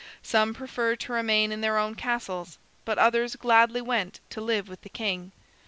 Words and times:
Some 0.23 0.55
preferred 0.55 0.99
to 1.01 1.11
remain 1.13 1.51
in 1.51 1.61
their 1.61 1.77
own 1.77 1.93
castles, 1.93 2.57
but 2.85 2.97
others 2.97 3.35
gladly 3.35 3.81
went 3.81 4.19
to 4.31 4.41
live 4.41 4.67
with 4.67 4.81
the 4.81 4.89
king. 4.89 5.31